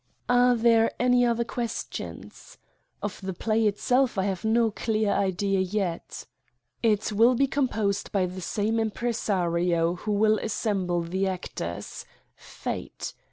[0.27, 2.57] Are there any other questions?
[3.03, 6.25] Of the play it self I have no clear idea yet.
[6.81, 12.03] It will be composed by the same impresario who will assemble the actors
[12.35, 13.13] Fate.